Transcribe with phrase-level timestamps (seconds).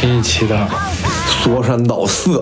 [0.00, 0.56] 新一期的
[1.26, 2.40] 说三道四，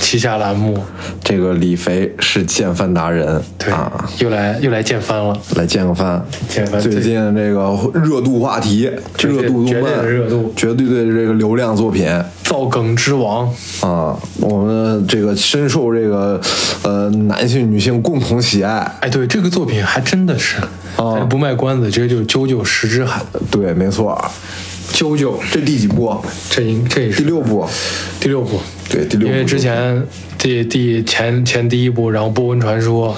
[0.00, 0.76] 旗下栏目。
[1.22, 5.40] 这个李肥是见番达人，对，啊，又来又来见番了。
[5.54, 6.20] 来见个番。
[6.48, 12.08] 见番最近这个热度话题，热度动绝对漫，的热度绝对的这个流量作品
[12.42, 13.46] 造梗之王，
[13.82, 16.40] 啊，我们这个深受这个
[16.82, 18.78] 呃男性女性共同喜爱。
[19.02, 20.56] 哎，对这个作品还真的是，
[20.96, 23.20] 哦咱不卖关子，直接就是《啾啾十之海》。
[23.48, 24.20] 对，没错。
[24.96, 26.16] 啾啾，这第几部？
[26.48, 27.66] 这应这也是第六部。
[28.18, 28.58] 第六部。
[28.88, 29.34] 对，第六部。
[29.34, 30.02] 因为之前
[30.38, 33.14] 第第前前第一部，然后波纹传说，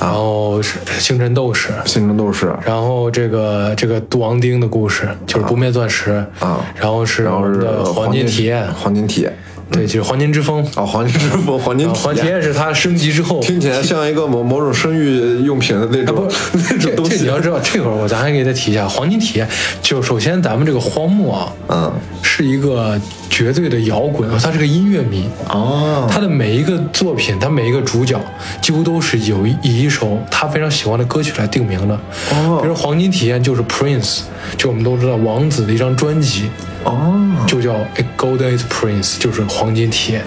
[0.00, 9.32] 然后是星辰斗士，星辰斗士，然后这个这个杜王丁的故事就是不灭钻石啊然后是然后是黄金体验，黄金体验。
[9.70, 10.64] 对，就是黄金之风。
[10.74, 19.48] 啊，黄金之风，黄金啊黄金体验是它升级之后，听起来像一个某某种生育用品的那啊不种、 那这种东西这你要知道，这会儿我咱还给他提一下黄金体验。
[19.80, 25.24] 就首先咱们这个荒木啊，嗯，是一个绝对的摇滚，他是个音乐迷。
[25.48, 28.20] 哦，他的每一个作品，他每一个主角
[28.60, 31.94] 几乎都是有一以一首他非常喜欢的歌曲来定名的。
[32.32, 34.22] 哦比如《黄金体验》就是 Prince，
[34.56, 36.50] 就我们都知道王子的一张专辑，
[36.84, 40.24] 哦，就叫《A Golden Prince》，就是黄金体验。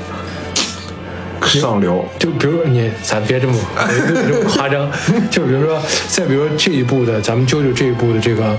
[1.46, 3.54] 上流，就比如你，咱别这么
[3.88, 4.90] 别这么夸张。
[5.30, 8.56] 就比如说，再比如说这一部的，咱们舅舅这一部的这个，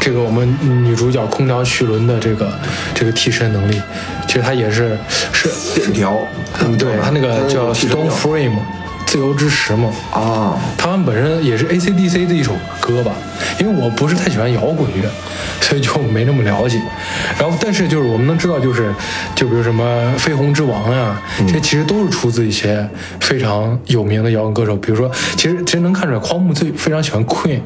[0.00, 0.48] 这个我们
[0.84, 2.52] 女主角空调绪伦的这个
[2.94, 3.82] 这个替身能力，
[4.28, 4.96] 其实她也是
[5.32, 6.16] 是，链条，
[6.60, 8.56] 嗯对她那个叫 Stone Frame，
[9.08, 9.90] 自由之石嘛。
[10.12, 13.12] 啊，他们本身也是 AC/DC 的一首歌吧，
[13.58, 15.08] 因为我不是太喜欢摇滚乐，
[15.62, 16.78] 所以就没那么了解。
[17.38, 18.92] 然后，但是就是我们能知道，就是
[19.34, 21.18] 就比如什么《绯红之王》呀，
[21.50, 22.86] 这其实都是出自一些
[23.20, 24.76] 非常有名的摇滚歌手。
[24.76, 27.60] 比如说，其实其实能看出来，匡木最非常喜欢 Queen。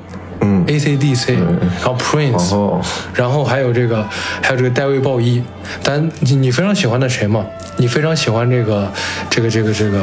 [0.45, 2.81] 嗯 AC/DC，、然后 Prince，、哦
[3.15, 4.05] 然后还有这个，
[4.43, 5.41] 还有这个戴维鲍伊。
[5.85, 7.47] 但你你非常喜欢的谁嘛？
[7.77, 8.93] 你非常喜欢这个
[9.31, 10.01] 这个这个这个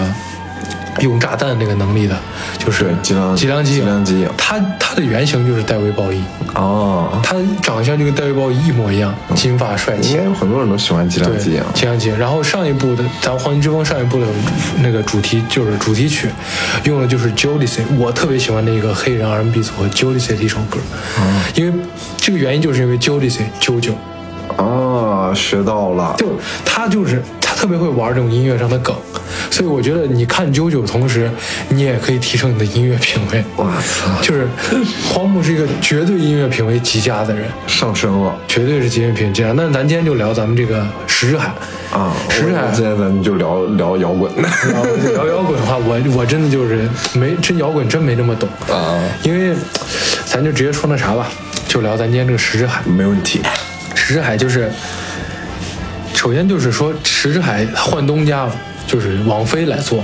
[1.02, 2.18] 用炸弹那个能力的，
[2.58, 6.22] 就是对吉良吉良吉吉良吉影他他的原型就是戴维鲍伊，
[6.56, 10.14] 哦，他长相就跟戴维鲍伊一模一样，金发帅气。
[10.14, 10.24] 应该。
[10.26, 12.18] 有很多人都喜欢吉良对，吉影，吉良吉影。
[12.18, 14.26] 然后上一部的咱《黄金之风》上一部的
[14.82, 16.30] 那个主题就是主题曲，
[16.84, 20.80] 用的就是 Jodeci，我特别喜欢那个黑人 R&B 组合 Jodeci 的一首歌，
[21.56, 21.74] 因为
[22.18, 23.92] 这个原因就是因为 Jodeci 啾啾。
[24.58, 26.28] 啊，学到了，就
[26.66, 28.94] 他就是他特别会玩这种音乐上的梗，
[29.50, 31.30] 所以我觉得你看啾啾，同时
[31.70, 33.44] 你也可以提升你的音乐品味。
[33.58, 34.48] 哇操，就是
[35.08, 39.52] 荒木是一个绝对音乐品味极佳的人，上升了绝对是音乐品味极佳。
[39.54, 41.54] 那咱今天就聊咱们这个石之海
[41.92, 42.14] 啊！
[42.30, 44.32] 石之海今天咱们就聊聊摇滚
[45.14, 49.56] 聊摇滚的话，我我真的就是没真摇滚真没那么懂啊，因为
[50.26, 51.28] 咱就直接说那啥吧，
[51.68, 52.82] 就聊咱今天这个石之海。
[52.86, 53.42] 没问题，
[53.96, 54.72] 石之海就是，
[56.14, 58.56] 首先就是说石之海换东家了，
[58.90, 60.04] 就是网飞来做，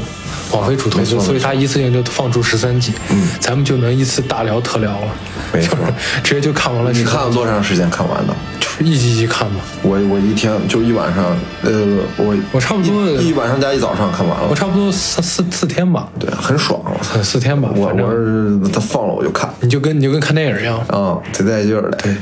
[0.51, 5.07] 网飞主投资，所以他一次性就放出十三集，嗯，咱们就能一次大聊特聊了，
[5.51, 5.75] 没错。
[6.23, 6.91] 直接就看完了。
[6.91, 8.33] 你看了多长时间看完的？
[8.59, 11.71] 就是一集一集看嘛，我我一天就一晚上，呃，
[12.17, 14.47] 我我差不多一一晚上加一早上看完了。
[14.47, 17.23] 我，差不多四四四天吧，对，很爽，我！
[17.23, 21.97] 四天吧，我我是他放了我就看，你就跟你就跟看电影一样，啊，贼带劲儿的。
[21.97, 22.15] 对，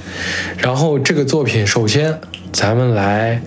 [0.57, 2.17] 然后这个作品，首先
[2.53, 3.41] 咱们来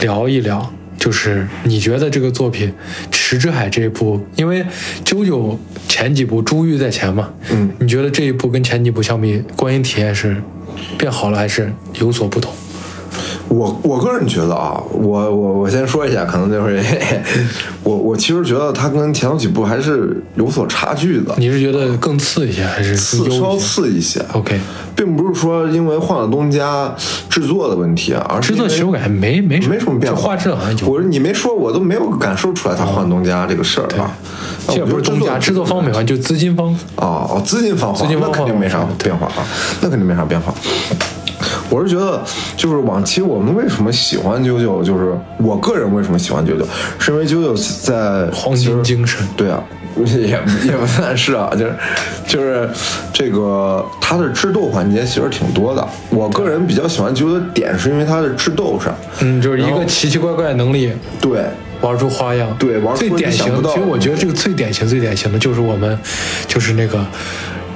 [0.00, 2.68] 聊一聊，就是你觉得这个作品
[3.10, 4.66] 《池之海》这一部，因为
[5.04, 10.36] 九九前几部珠玉在前嘛，嗯，你觉得这一部跟前几部相比，观影体验是
[10.98, 12.52] 变好了还是有所不同？
[13.48, 16.82] 我我个人觉得啊，我我我先说一下，可能就是
[17.82, 24.22] 我我其实觉得它跟前头几部还是有所差距的，你是觉得更次一些还是次稍次一些。
[24.34, 24.60] ？OK，
[24.94, 26.94] 并不是说因为换了东家
[27.30, 30.88] 制作的问题啊，而是制作其实我感没没没什么变化，画质好像有。
[30.88, 34.12] 我你没说，我都没有感受出来他换东家这个事儿啊。
[34.68, 36.68] 这也不是东家，制作方没换，就资金方。
[36.96, 39.46] 哦哦，资金方资金方那肯定没啥变化啊，
[39.80, 40.52] 那肯定没啥变化。
[41.70, 42.22] 我是觉得，
[42.56, 46.66] 就是往期我们为什么喜欢九九，就是我个人为什么喜欢九九，
[46.98, 49.26] 是因为九九在黄金精神。
[49.36, 49.62] 对啊，
[49.96, 51.74] 也 也不算是啊，就是
[52.26, 52.68] 就是
[53.12, 55.86] 这个它的智斗环节其实挺多的。
[56.10, 61.44] 我个人比较喜欢九九的点是因为它的智斗上，嗯，就是一个奇奇怪怪的能力，对。
[61.80, 65.96] 玩出花样，对玩出最典型其实我觉得这个最典型、最典型的就是我们，
[66.48, 67.06] 就是那个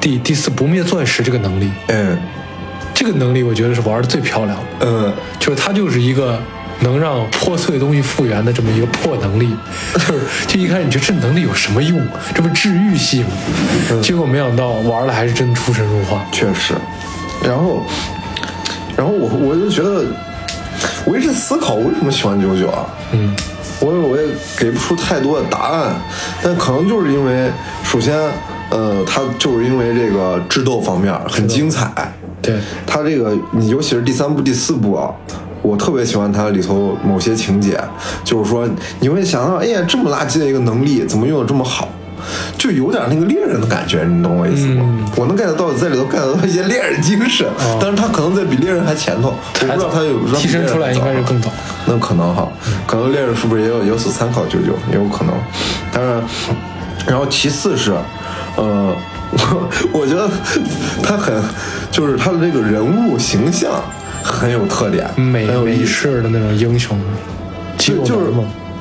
[0.00, 2.18] 第第四不灭钻石这个能力，嗯
[3.02, 6.38] 这个能力我觉得是玩的最漂亮的，嗯，就是它就是一个
[6.78, 9.56] 能让破碎的东西复原的这么一个破能力，
[9.94, 12.00] 就是就一开始你觉得这能力有什么用？
[12.32, 13.30] 这不治愈系吗？
[14.00, 16.24] 结果没想到玩了还是真出神入化。
[16.30, 16.74] 确实。
[17.42, 17.82] 然后，
[18.96, 20.04] 然后我我就觉得，
[21.04, 22.86] 我一直思考为什么喜欢九九啊？
[23.10, 23.34] 嗯，
[23.80, 25.92] 我我也给不出太多的答案，
[26.40, 27.50] 但可能就是因为，
[27.82, 28.16] 首先，
[28.70, 31.90] 呃，它就是因为这个智斗方面很精彩，
[32.42, 35.08] 对，他这个你尤其是第三部、第四部啊，
[35.62, 37.80] 我特别喜欢它里头某些情节，
[38.24, 38.68] 就是说
[39.00, 41.88] 你会想到，哎呀，这么垃圾的一个能力，怎么用的这么好？
[42.56, 44.84] 就有点那个猎人的感觉，你懂我意思吗？
[44.86, 47.46] 嗯我能 get 到在里头 get 到一些猎人精神，
[47.80, 51.50] 但是他可能在比猎人还前头，我不知道他有 提升出来应该是更早。
[51.86, 52.48] 那可能哈，
[52.86, 55.34] 可能猎人是不是也有有所参考九九，也有可能。
[55.92, 56.22] 但是，
[57.08, 57.92] 然后其次是，
[58.56, 58.94] 呃，
[59.32, 59.70] 我
[60.00, 60.28] 我觉得
[61.02, 61.34] 他很，
[61.90, 63.70] 就是他的这个人物形象
[64.22, 66.98] 很有特点，美美很有意思，式的那种英雄，
[67.78, 68.32] 肌肉就就是。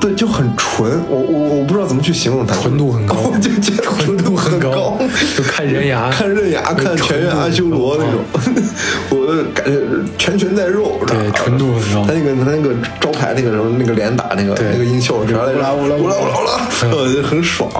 [0.02, 1.00] 对，就很纯。
[1.08, 4.98] 我我我不知道怎么去形容它，纯度很高我就觉得纯度很高高，
[5.36, 8.20] 就看人牙 看刃牙，看全员阿修罗那种，
[9.10, 9.78] 我感觉
[10.18, 15.58] 拳拳在肉，对纯度很高他那个他那个招牌那个什么那个连打那个那个音效啥来着？
[15.58, 17.70] 乌拉乌拉乌拉乌拉乌拉，呃，很爽，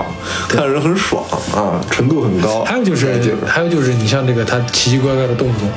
[0.48, 2.62] 看人很爽啊，纯度很高。
[2.62, 5.68] 还有就是，还有就是，你像这个他奇奇怪怪的动作，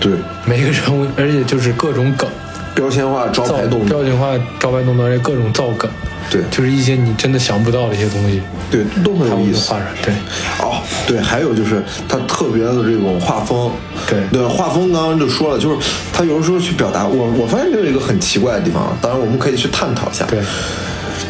[0.00, 0.12] 对
[0.44, 2.28] 每个人物，而且就是各种梗，
[2.74, 5.90] 标签化招牌动作，标签化招牌动作，而且各种造梗，
[6.30, 6.40] 对。
[6.50, 8.40] 就是一些你真的想不到的一些东西，
[8.70, 9.70] 对都很有意思。
[9.70, 10.14] 画出来，对，
[10.58, 13.70] 哦，对，还有就是他特别的这种画风，
[14.08, 14.20] 对。
[14.32, 15.76] 对，画风刚刚就说了，就是
[16.12, 20.24] 他有的时候去表达，我我发现这有一个很奇怪的地方，当然我们可以去探讨一下。
[20.26, 20.40] 对，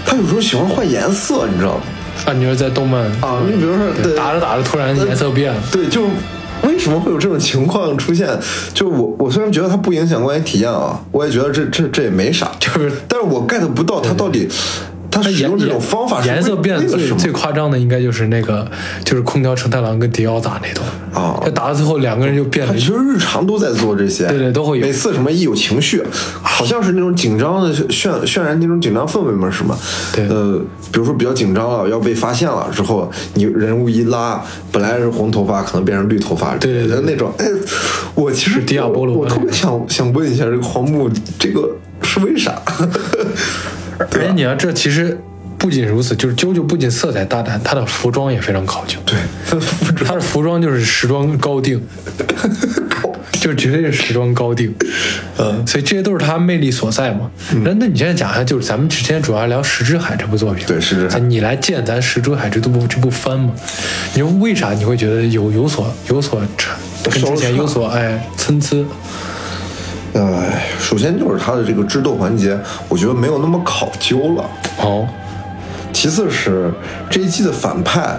[0.06, 1.80] 他有时候喜欢换颜色，你知道吗？
[2.26, 3.02] 啊，你说在动漫。
[3.20, 6.02] 啊，你比如说打着打着突然颜色变了，对，就
[6.62, 8.28] 为什么会有这种情况出现？
[8.72, 14.48] 就我我虽然觉得它不影响观影体验啊，我也觉得这这这也没啥，就是但是我 get 不到它到底
[15.12, 18.66] 它使用这种方法是颜色变最最夸张的应该就是那个
[19.04, 26.02] 就是空调承太郎跟迪奥打那段啊他打到最后两个人就变了他其实日常都在做这些，对对都会有每次什么一有情绪，
[26.42, 29.76] 好像是那种紧张的渲渲染那种紧张氛围嘛，是吗？
[30.14, 30.58] 对呃，
[30.90, 37.30] 比如说比较紧张了，要被发现了之后，你人物一拉，本来是红头发，可能变成绿头发，对对对那种。
[37.38, 37.46] 哎，
[38.14, 41.68] 我其实迪亚波罗我我特别想想问一下，这个黄木这个
[42.02, 42.60] 是为啥？
[44.12, 45.18] 而且你要这其实
[45.58, 48.98] 不仅如此，就是啾啾不仅色彩大胆，他的服装也非常考究。
[49.06, 49.16] 对，
[50.04, 51.80] 他的服装就是时装高定，
[53.40, 54.74] 就绝对是时装高定。
[55.38, 57.30] 嗯所以这些都是他魅力所在嘛。
[57.64, 63.52] 那、那你现在讲一下，就是咱们之前主要聊《石之海》这部作品，对石之海你来见咱《石之海》这部这部番嘛？
[64.14, 66.72] 你说为啥你会觉得有有所有所差，
[67.04, 68.76] 跟之前有所哎参差？
[70.14, 74.44] 哎，首先就是他的这个智斗环节，我觉得没有那么考究了。
[74.82, 75.08] 哦，
[75.92, 76.70] 其次是
[77.08, 78.18] 这一季的反派，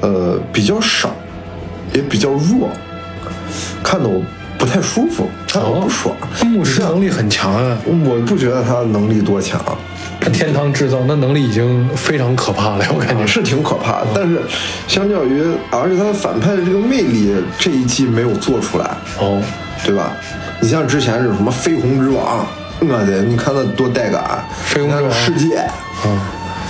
[0.00, 1.10] 呃，比较少，
[1.94, 2.68] 也比较弱，
[3.82, 4.22] 看的我
[4.58, 6.14] 不太舒服，看得我不爽。
[6.44, 9.58] 牧师能力很强啊，我不觉得他能力多强，
[10.20, 14.08] 他天堂制造那能力已经非常可怕了，我感觉是挺可怕的。
[14.14, 14.42] 但是
[14.86, 18.84] 相较于，而且他的反派的这个魅力，这一季没有做出来，
[19.18, 19.40] 哦，
[19.82, 20.12] 对吧？
[20.60, 22.46] 你像之前这种什么绯红之王，
[22.80, 25.64] 我的，你看那多带感，绯红之王世界，
[26.06, 26.20] 嗯。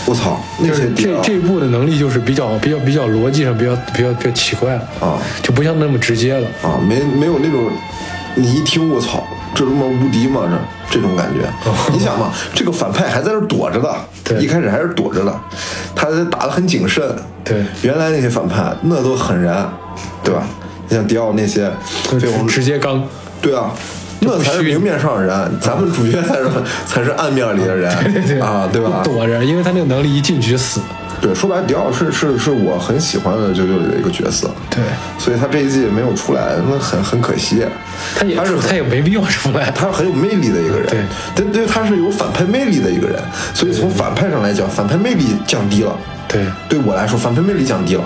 [0.07, 6.49] 我操，那些这这一部的能力就是比较比较比较逻辑上比较比较比较奇怪了啊，就不像那么直接了。
[6.63, 7.71] 啊，没没有那种，
[8.35, 9.23] 你一听我操，
[9.55, 10.41] 这他妈无敌吗？
[10.91, 11.47] 这这种感觉。
[11.93, 13.95] 你想嘛，这个反派还在这躲着的，
[14.25, 15.41] 对一开始还是躲着的，
[15.95, 17.05] 他打得很谨慎。
[17.45, 19.55] 对原来那些反派那都狠人，
[20.25, 20.43] 对吧？
[20.89, 21.71] 你像迪奥那些
[22.11, 23.07] 就绯红直直接刚，
[23.41, 23.73] 对啊，
[24.21, 26.49] 那才是明面上的人，咱们主角才是
[26.87, 27.91] 才是暗面里的人
[28.43, 29.01] 啊，对吧？
[29.05, 30.81] 躲着，因为他那个能力一进去就死。
[31.23, 34.81] 对，说白了，迪奥是是是我很喜欢的九九里的一个角色，对，
[35.19, 37.63] 所以他这一季没有出来，那很很可惜。
[38.17, 39.71] 他也他是他也没必要出来。
[39.77, 40.87] 他很有魅力的一个人，
[41.37, 43.21] 对对对，他是有反派魅力的一个人，
[43.53, 45.95] 所以从反派上来讲，反派魅力降低了。
[46.27, 48.05] 对对我来说，反派魅力降低了。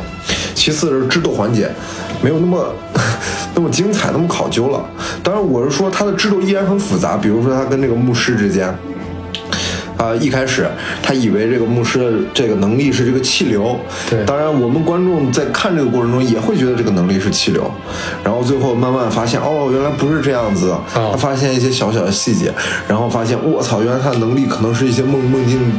[0.57, 1.71] 其次是智斗环节
[2.23, 2.75] 没有那么
[3.55, 4.85] 那么精彩，那么考究了。
[5.23, 8.75] 当然，我是说他的制度依然很复杂，比如说他跟这个牧师之间。
[9.97, 10.69] 啊、一开始
[11.03, 13.79] 他以为这个牧师的这个能力是这个气流，
[14.11, 14.23] 对。
[14.27, 17.71] 当然我们观众在看这个过程中也会觉得这个能力是气流，
[18.23, 22.53] 然后最后慢慢发现，哦，原来不是这样子，哦他发现一些小小的细节，
[22.87, 25.73] 然后发现，我操，原来他的能力可能是一些梦梦境，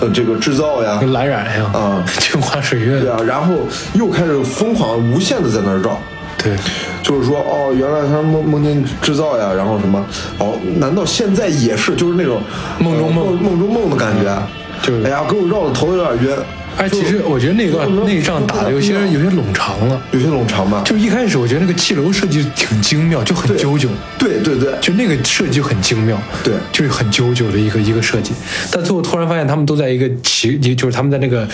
[0.00, 2.04] 呃，这个制造呀，蓝染一样，啊。
[2.20, 3.00] 镜花水月。
[3.00, 3.10] 对。
[3.10, 3.54] 啊，然后
[3.94, 5.98] 又开始疯狂无限的在那儿绕，
[6.42, 6.56] 对
[7.02, 10.04] 就是说，哦，原来他梦梦境制造呀，然后什么，
[10.38, 12.40] 哦，难道现在也是就是那种
[12.78, 14.36] 梦中梦呃梦梦中梦的感觉？
[14.82, 16.36] 就是哎呀，给我绕的头有点晕。
[16.76, 20.82] 哎，其实我觉得那段那一仗打的有些有些冗长了，有些冗长吧。
[20.84, 23.88] 就一开始我觉得那个气流设计挺精妙，就很啾啾。
[24.18, 28.32] 对对对，就那个设计就很精妙，对，就是很啾啾的一个一个设计。
[28.70, 31.46] 但最后突然发现他们都在一个奇，就是他们在那个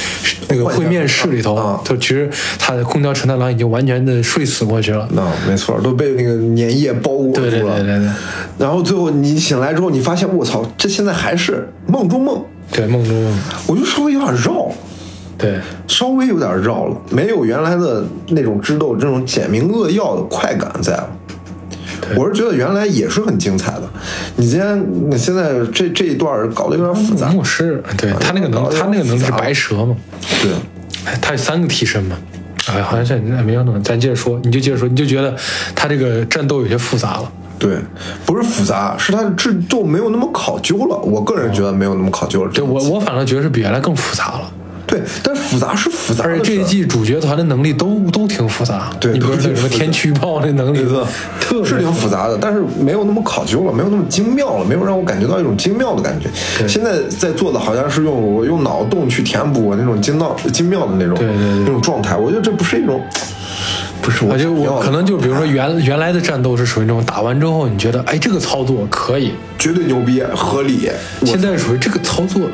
[0.49, 5.09] 那个会面室里头，啊就其实他的空调承太郎已经完全的睡死过去了。
[5.13, 7.51] 那没错，都被那个粘液包裹住了。
[7.51, 8.09] 对对对对对。
[8.59, 12.43] 然后最后你醒来之后，你发现我操，这现在还是梦中梦。
[12.71, 13.39] 对，梦中梦。
[13.67, 14.71] 我就稍微有点绕。
[15.38, 21.09] 对，稍微有点绕了，没有原来的那种智斗这种简明扼要的快感在了。
[22.16, 23.83] 我是觉得原来也是很精彩的，
[24.37, 27.28] 你今天你现在这这一段搞得有点复杂。
[27.28, 29.95] 牧师，对他那个能，他那个能是白蛇吗？
[30.42, 30.52] 对，
[31.21, 32.16] 他有三个替身嘛？
[32.68, 35.35] 哎，好像是没有弄，咱接着说，你就接着说，你就觉得
[35.75, 37.33] 他这个战斗有些复杂了。
[37.59, 37.76] 对，
[38.25, 40.97] 不是复杂，是他的智斗没有那么考究了。
[40.97, 42.50] 我个人觉得没有那么考究了。
[42.52, 44.52] 对我，我反正觉得是比原来更复杂了。
[44.88, 48.90] 对，但是复杂是复杂，而且这一季主角团的能力都都挺复杂。
[48.99, 50.78] 对，你比如说什么天气预报那能力，
[51.38, 56.28] 特是挺复杂的，但是没有那么考究了，没有那么精妙了，没有让我感觉到一种精妙的感觉。
[56.66, 61.16] 现在在做的好像是用我用脑洞去填补我那种精妙精妙的那种
[61.64, 63.04] 那种状态，我觉得这不是一种。
[64.00, 70.88] 不是，我觉得我可能就比如说原原来的战斗是属于那种打完之后你觉得哎这个操作可以，绝对牛逼合理。
[71.26, 72.49] 现在属于这个操作。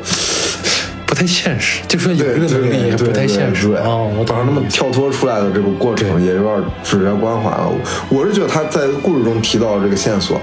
[1.15, 3.87] 不太现实，就说有这个能力也不太现实啊。
[3.95, 7.71] 我当时那么跳脱出来的这个过程也有点主角光环了。
[8.09, 10.41] 我是觉得他在故事中提到这个线索，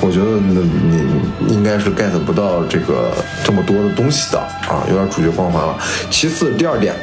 [0.00, 3.10] 我觉得你应该是 get 不到这个
[3.42, 5.76] 这么多的东西的啊，有点主角光环了。
[6.08, 6.94] 其次，第二点，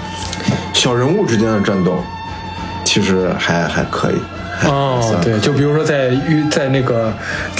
[0.74, 2.04] 小人物之间的战斗
[2.84, 4.16] 其实还还可以。
[4.64, 6.10] 哦， 对，就比如说在
[6.50, 7.12] 在那个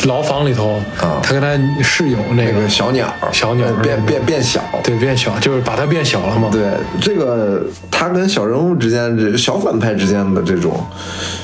[0.07, 6.49] 牢房里头，啊，他跟他室友那个小鸟，小鸟变变变小，对，变小，就是把它变小了嘛。
[6.51, 6.63] 对，
[7.01, 10.73] 这个他跟小人物之间，这小反派之间的这种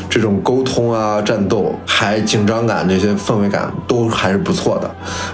[0.08, 4.90] 这种沟通啊、战斗，还紧张感这些氛围感都还是不错的。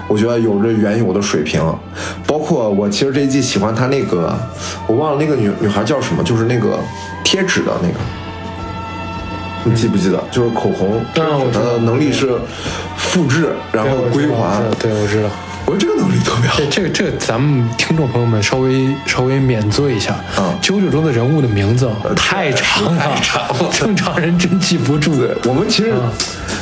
[0.07, 1.61] 我觉得有着原有的水平，
[2.27, 4.35] 包括我其实这一季喜欢他那个，
[4.87, 6.77] 我忘了那个女女孩叫什么，就是那个
[7.23, 7.95] 贴纸的那个。
[9.63, 10.23] 你记不记得？
[10.31, 12.39] 就是口红，它的能力是
[12.97, 14.61] 复制，然后归还。
[14.79, 15.29] 对，我知道。
[15.65, 16.59] 我觉得这个能力特别好。
[16.71, 20.13] 这个这个，咱们听众朋友们稍微稍微免罪一下。
[20.35, 23.21] 啊，九九中的人物的名字太长了，
[23.71, 25.11] 正常人真记不住。
[25.45, 25.93] 我们其实，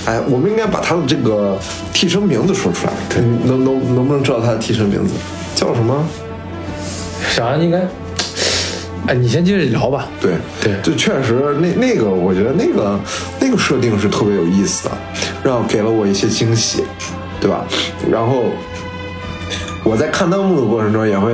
[0.06, 1.58] 哎，我们应该把他的这个
[1.94, 2.94] 替身名字说出来。
[3.46, 5.13] 能能能不能知道他的替身名字
[5.56, 6.06] 叫什么？
[7.30, 7.80] 小安应该。
[9.06, 10.08] 哎，你先接着聊吧。
[10.20, 13.00] 对对，就确实那那个，我觉得那个
[13.39, 14.98] 那个设定是特别有意思的，
[15.44, 16.84] 让给了我一些惊喜，
[17.39, 17.66] 对吧？
[18.10, 18.46] 然后
[19.84, 21.34] 我在看弹幕的过程中也会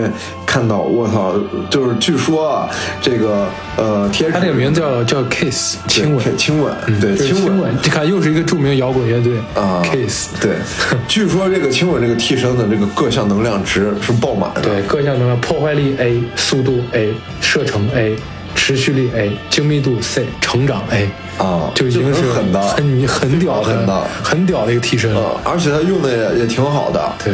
[0.53, 1.33] 看到，我操，
[1.67, 2.69] 就是据说啊，
[3.01, 6.37] 这个呃，贴他这个名字叫叫 Kiss 亲吻。
[6.37, 10.29] 亲吻，对亲吻，你看又是一个著名摇滚乐队啊，Kiss。
[10.39, 10.51] 对，
[11.07, 18.15] 据说这个亲吻这个替身的这个各项能量值是爆满的，对，各项能量破坏力 A，速度 A，射程 A，
[18.53, 25.11] 持续力 A，精密度 C，成长 A 啊，就已经是很的很很屌很的很屌的一个替身。
[25.11, 27.33] 了，而且他用的也也挺好的，对。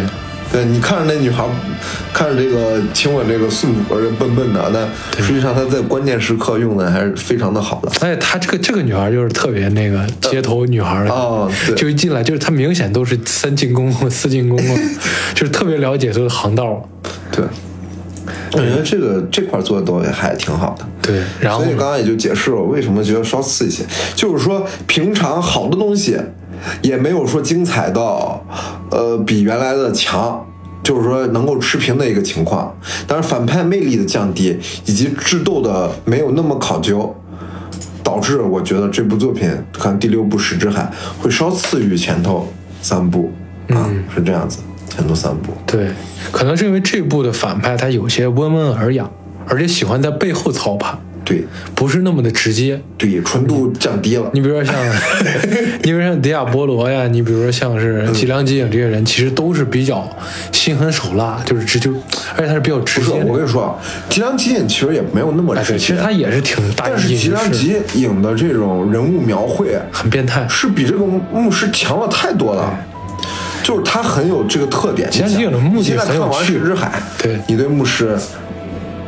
[0.52, 1.46] 对，你看着那女孩，
[2.12, 7.92] 看着这个亲吻这个素这笨笨的，但实际上她在关键时刻用的还是非常的好的。
[8.02, 14.80] 哎，她这个这个女孩就是特别那个街头女孩啊，就一进来就是她明显都是三进攻、四进攻啊，
[15.36, 16.90] 就是特别了解这个行道。
[17.32, 17.46] 对，
[18.54, 20.86] 我觉得这个这块做的都还挺好的。
[21.04, 23.84] 对，然后所以刚刚也就解释了为什么觉得稍次一些，
[24.16, 26.18] 就是说平常好的东西。
[26.82, 28.44] 也没有说精彩到，
[28.92, 30.46] 呃，比原来的强，
[30.84, 32.76] 就是说能够持平的一个情况。
[33.08, 37.16] 但是反派魅力的降低，以及智斗的没有那么考究，
[38.04, 40.92] 导致我觉得这部作品看第六部《石之海》
[41.24, 42.48] 会稍次于前头
[42.82, 43.32] 三部
[43.70, 45.54] 啊，是这样子，前头三部。
[45.66, 45.90] 对，
[46.32, 49.10] 可能是因为这部的反派他有些温文尔雅，
[49.48, 50.98] 而且喜欢在背后操盘。
[51.24, 51.46] 对，
[51.76, 54.30] 不是那么的直接，对，纯度降低了。
[54.34, 54.76] 你比如说像，
[55.84, 60.10] 你比如像迪亚波罗呀，你比如说像是吉良吉影这些人，其实都是比较
[60.52, 61.92] 心狠手辣，就是直就，
[62.36, 63.24] 而且他是比较直接。
[63.26, 63.76] 我跟你说啊，
[64.10, 66.86] 吉良吉影其实也没有那么直接，其实他也是挺大。
[66.88, 72.74] 但是吉良吉影的这种人物描绘很变态，是比这个牧师强了太多了。
[73.62, 75.10] 就是他很有这个特点。
[75.12, 78.18] 吉良吉影的目的现在看完《石之海》，对你对牧师。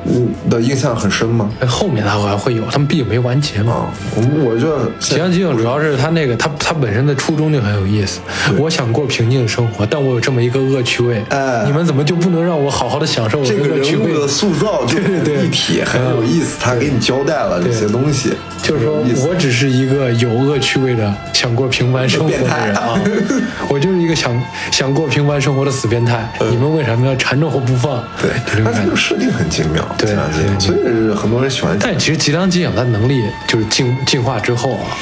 [0.05, 1.49] 嗯的印象很深吗？
[1.67, 3.73] 后面他还会有，他们毕竟没完结嘛。
[3.73, 8.19] 啊，我我觉得吉祥机警主要是他那个他他本身的初衷就很有意思。
[8.57, 14.19] 我想过平静的生活，但我有这么一个恶趣味，哎你们怎么就不能让我好好的享受我这个人物？
[14.21, 22.37] 的塑造就很 对对对立体，很有意思，他给你交代了这些东西，就是说我只是一个有恶趣味的想过平凡生活的
[22.67, 22.99] 人啊，
[23.67, 24.31] 我就是一个想
[24.71, 26.31] 想过平凡生活的死变态。
[26.49, 27.97] 你们为什么要缠着我不放？
[27.97, 28.95] 嗯对，他这个。
[28.95, 31.75] 设定很精妙，对吉良吉所以很多人喜欢。
[31.79, 34.93] 但其实吉良吉影他能力就是进进化之后啊，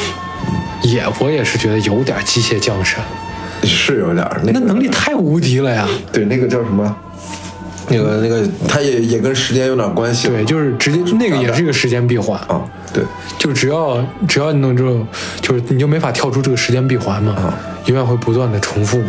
[0.84, 3.00] 也我也是觉得有点机械降神，
[3.63, 5.88] 是有点那能力太无敌了呀！
[6.13, 6.96] 对那个叫什么？
[7.89, 10.27] 那个那个，他也也跟时间有点关系。
[10.27, 12.62] 对，就是直接那个也是一个时间闭环，啊，
[12.93, 13.03] 对，
[13.38, 15.05] 就只要只要你弄这种，
[15.41, 17.53] 就是你就没法跳出这个时间闭环嘛，啊
[17.86, 19.01] 永远会不断的重复。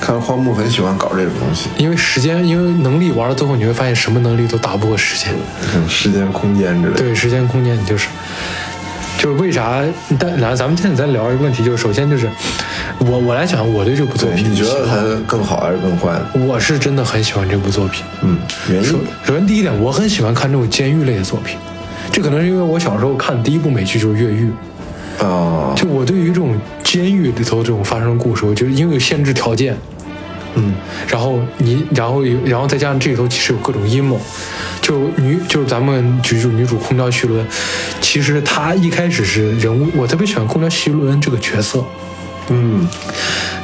[0.00, 5.34] 看来荒木很喜欢搞这种东西，因为时间，因为能力玩到最后，你会发现什么能力都打不过时间。
[5.74, 6.98] 嗯，时间、空间之类的。
[6.98, 8.08] 对，时间、空间，你就是，
[9.18, 9.82] 就是为啥？
[10.18, 12.26] 但然后咱们现在在聊一个问题，就是首先就是
[13.00, 16.20] 我我来讲，我对这部作，品你觉得它更好还是更坏？
[16.46, 18.04] 我是真的很喜欢这部作品。
[18.22, 18.36] 嗯，
[18.70, 19.04] 原首因？
[19.24, 21.56] 首先第一点，我很喜欢看这种监狱类的作品，
[22.12, 24.50] 这可能是因为我小时候看的第一部美剧就是《越狱》。
[25.24, 29.76] 啊，就我对于这种监狱里头这种发生的故事，我觉得因为有限制条件，
[30.54, 30.74] 嗯，
[31.08, 34.20] 然后你，然后有，然后再加上这里头其实有各种阴谋，
[34.82, 37.46] 就女就是咱们举住女主空调徐伦，
[38.00, 41.84] 其实她一开始是人物，我特别喜欢空调徐伦这个角色，
[42.50, 42.86] 嗯，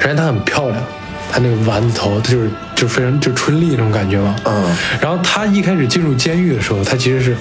[0.01, 0.83] 首先她很漂亮，
[1.31, 4.65] 她那个丸子头，她就是就非常就春丽那种感觉嘛，嗯
[5.01, 7.37] 然后她一开始进入监狱的时候，她其实是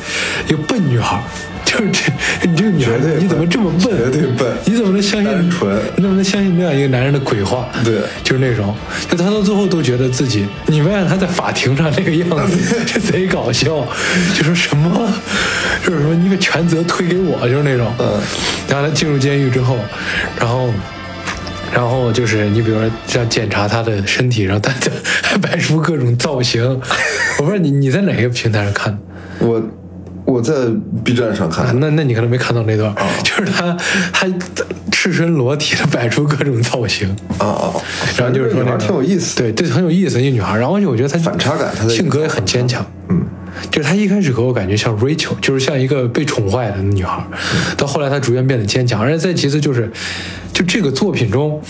[0.47, 1.21] 一个笨女孩。
[1.65, 2.13] 就是这，
[2.47, 3.89] 你这个女孩子，你怎么这么笨？
[3.97, 5.25] 绝对笨你怎么能相信？
[5.25, 7.67] 单纯你怎么能相信那样一个男人的鬼话？
[7.83, 8.73] 对就是那种，
[9.09, 13.83] 就他到最后都觉得自己，你发现他在法庭上那个样子， 这贼搞笑，
[14.37, 15.11] 就说什么，
[15.83, 17.91] 就是说你把全责推给我，就是那种。
[17.97, 18.21] 嗯。
[18.69, 19.75] 然后他进入监狱之后，
[20.39, 20.69] 然后。
[21.75, 24.89] 然后就是你比如说像检查他的身体，然后他就
[25.21, 26.63] 还摆出各种造型。
[27.37, 28.93] 我不知道你你在哪个平台上看？
[28.93, 28.99] 的？
[29.45, 29.61] 我
[30.23, 30.53] 我在
[31.03, 33.05] B 站上啊看，那那你可能没看到那段，哦。
[33.23, 33.75] 就是他
[34.13, 34.25] 他
[34.91, 37.73] 赤身裸体的摆出各种造型，啊啊，
[38.17, 40.57] 然后就是说女孩那个挺有意思，对对，很有意思的一个女孩。
[40.57, 43.21] 然后而且我觉得她反差感她的性格也很坚强，嗯，
[43.71, 47.25] 就是她一开始给我感觉像 Rachel，就是像一个被宠坏的女孩，
[47.77, 49.01] 到后来她逐渐变得坚强。
[49.01, 49.91] 而且再其次就是，
[50.53, 51.61] 就这个作品中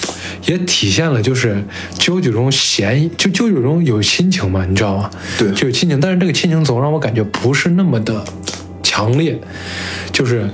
[0.46, 1.56] 也体现了就是
[1.98, 5.10] 啾啾中闲，就啾啾中有亲情嘛，你知道吗？
[5.38, 8.24] 对就有亲情，但是这个亲情总让我感觉不是那么的
[8.84, 9.40] 强烈，
[10.12, 10.50] 就是。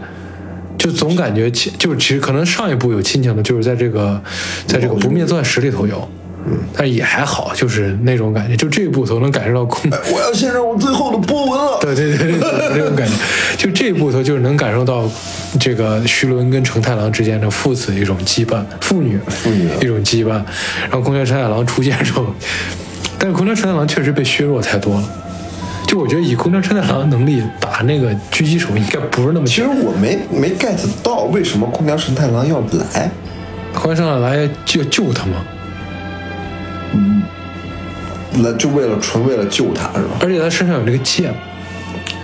[0.77, 4.19] 就总感觉亲，就是其实可能上一部有亲情的，就是在这个，
[4.65, 6.09] 在这个《不灭钻石》里头有，
[6.45, 8.55] 嗯，但也还好，就是那种感觉。
[8.55, 11.77] 就这一步头能感受到空，我要献上我最后的波纹了。
[11.81, 13.13] 对对对对对，这种感觉。
[13.57, 15.09] 就这一步头就是能感受到
[15.59, 20.41] 这个徐伦跟承太郎之间的父子一种羁绊，父女父女一种羁绊。
[20.81, 22.25] 然后空调承太郎出现之后，
[23.19, 25.03] 但是空调承太郎确实被削弱太多了。
[25.87, 32.59] 就我觉得以空调承太郎的能力打那个狙击手，应该不是那么其实我没没 get 到为什么空调神太郎要
[32.93, 33.11] 来，
[33.73, 35.33] 空调承太郎来救救他嘛。
[38.43, 40.15] 来就为了纯为了救他是吧？
[40.21, 41.33] 而且他身上有这个剑，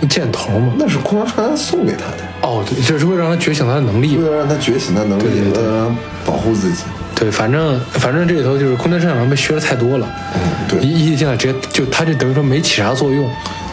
[0.08, 0.72] 箭头嘛。
[0.78, 4.28] 那是空调神太郎送给他的，哦，对，就是为了让他觉醒他的能力为。
[4.28, 5.94] 了让他觉醒他的能力，对对对为了让他
[6.24, 6.82] 保护自己。
[7.14, 10.08] 对，反正反正这里头就是空间战场被削的太多了。
[10.34, 13.28] 嗯，对一一进来直接就他就等于说没起啥作用，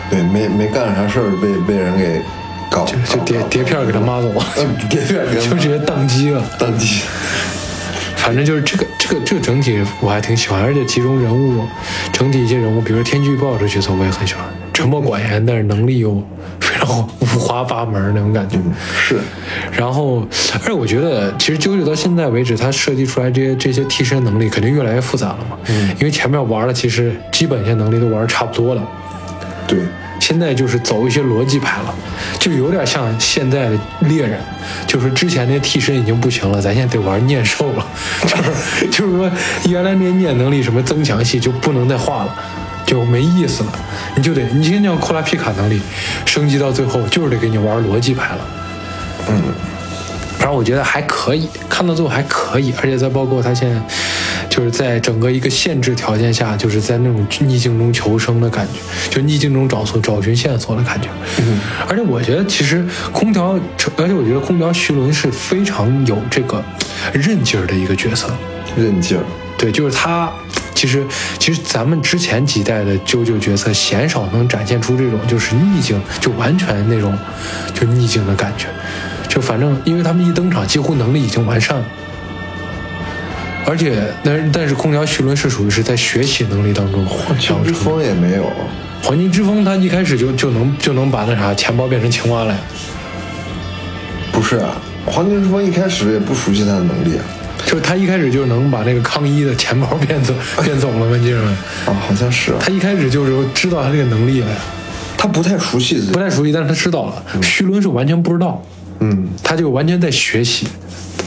[0.10, 2.22] 对，没没干啥事儿，被被人给
[2.72, 6.44] 搞，就就碟碟片给他妈走了， 嗯，碟片给他就直接宕机了。
[6.60, 7.02] 宕机。
[8.26, 11.64] 反正就是这个这个这个整体我还挺喜欢，而且其中人物
[12.12, 16.16] 整体一些人物，比如说天气预报这个角色我也很喜欢，沉默寡言，但是能力又
[16.60, 18.58] 非常五花八门那种感觉。
[18.98, 19.20] 是，
[19.72, 25.56] 然后，而且我觉得，其实啾啾到现在为止，他设计出来这些这些替身能力肯定越来越复杂了嘛。
[25.68, 28.82] 嗯，因为前面玩的其实基本一些能力都玩的差不多了，
[29.68, 29.78] 对，
[30.28, 31.94] 现在就是走一些逻辑牌了，
[32.40, 34.40] 就有点像现在的猎人，
[34.88, 37.86] 就是之前那替身已经不行了，咱现在得玩念兽了，
[38.24, 39.30] 就是就是说
[39.70, 42.36] 原来那些念能力什么增强系就不能再画了。
[42.88, 43.70] 就没意思了，
[44.16, 45.80] 你就得你今天像库拉皮卡能力
[46.26, 48.48] 升级到最后，就是得给你玩逻辑牌了。
[49.28, 49.42] 嗯，
[50.38, 53.82] 反正我觉得还可以，看到最后还可以，而且再包括他现在
[54.56, 61.10] 就是在整个一个限制条件下，就是在那种逆境中求生的感觉，就逆境中找索找寻线索的感觉。
[61.40, 63.60] 嗯，而且我觉得其实空调，
[63.98, 66.64] 而且我觉得空调徐伦是非常有这个
[67.12, 68.30] 韧劲儿的一个角色。
[68.78, 69.24] 韧劲儿。
[69.58, 70.32] 对，就是他
[70.74, 71.06] 其实
[71.38, 77.14] 其实咱们之前几代的啾啾角色鲜少能展现出这种就是逆境，就完全那种
[77.74, 78.68] 就逆境的感觉。
[79.28, 81.86] 就反正因为他们一登场，几乎能力已经完善了。
[83.68, 88.46] 而且，但但是空调徐伦是属于是在学习能力当中黄金之风也没有，
[89.02, 92.60] 黄金之风他一开始就就能就能把那啥钱包变成青蛙了呀，
[94.32, 97.24] 不是啊，黄金之风一开始也不熟悉他的能力啊，
[97.66, 101.18] 就是他一开始就能把那个康一的钱包变走变走了吗？
[101.18, 101.52] 记着没？
[101.92, 104.58] 啊，好像是啊，他一开始就是知道他这个能力了呀，
[105.18, 107.24] 他不太熟悉，不太熟悉，但是他知道了。
[107.42, 108.64] 徐伦是完全不知道，
[109.00, 110.68] 嗯，他就完全在学习，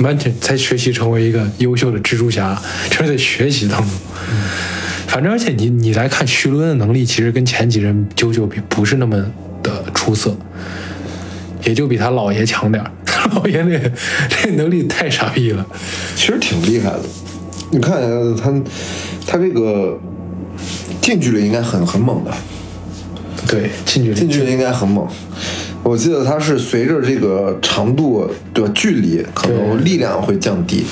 [0.01, 3.91] 完全才学习成为一个优秀的蜘蛛侠，就是在学习当中。
[5.07, 9.25] 反正而且你你来看徐伦的能力，其实跟前几任啾啾比不是那么
[9.63, 10.37] 的出色，
[11.65, 12.91] 也就比他姥爷强点儿。
[13.35, 13.91] 老爷那个
[14.29, 15.67] 这能力太傻逼了，
[16.15, 17.01] 其实挺厉害的。
[17.71, 18.01] 你看
[18.37, 18.63] 他
[19.27, 19.99] 他这个
[21.01, 22.33] 近距离应该很很猛的，
[23.47, 25.07] 对，近距离近距离应该很猛。
[25.88, 30.85] 我记得它是随着这个长度的距离，可能力量会降低。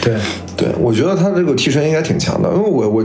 [0.00, 0.14] 对，
[0.56, 3.04] 对我觉得它这个替身应该挺强的，因为我我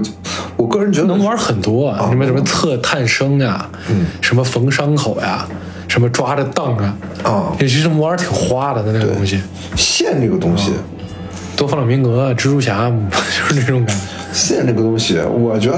[0.56, 5.48] 我个人觉得能玩很多啊，什么什么测探生呀，嗯，什么缝伤口呀，
[5.88, 9.42] 什么抓着荡啊，啊，也是这玩挺花的那个东西。
[9.76, 10.72] 线这个东西，
[11.58, 12.88] 多弗朗明哥、蜘蛛侠
[13.50, 14.04] 就是那种感觉。
[14.32, 15.78] 线这个东西，我觉得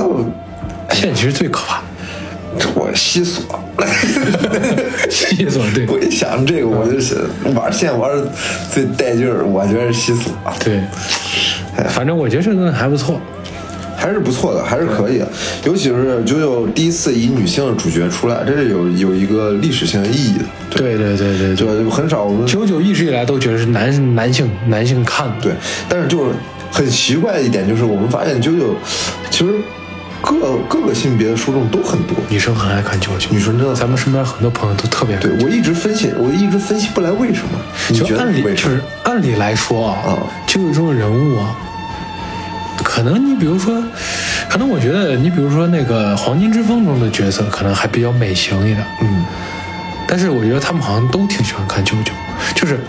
[0.94, 1.82] 线其实最可怕。
[2.76, 3.44] 我西索，
[5.10, 5.86] 西索对。
[5.88, 7.18] 我一想这个，我就是
[7.56, 8.28] 玩线玩的
[8.72, 10.32] 最带劲儿，我觉得是西索。
[10.64, 10.82] 对，
[11.90, 13.20] 反正我觉得这个还不错，
[13.98, 15.28] 还是不错的，还是可以的。
[15.66, 20.46] 尤其是九九第一次以女性的主角出来，这是有有一个历史性的意义的。
[20.72, 25.36] 对对对对，就很少我们九九一直以来都觉得是男男性男性看的。
[25.42, 25.54] 对，
[25.90, 26.32] 但是就是
[26.72, 28.76] 很奇怪的一点，就是我们发现九九
[29.30, 29.54] 其实。
[30.24, 37.60] 各各个性别的受众都很多，女生很爱看啾啾，女生真的，咱们身边很多朋友都特别对我一直分析，我一直分析不来为什么。
[37.90, 41.54] 你觉得按理就是按理来说啊，啾啾中的人物啊，
[42.84, 43.84] 可能你比如说，
[44.50, 49.26] 可能我觉得你比如说那个黄金之风中的角色，可能还比较美型一点，嗯，
[50.08, 52.12] 但是我觉得他们好像都挺喜欢看啾啾，
[52.56, 52.80] 就是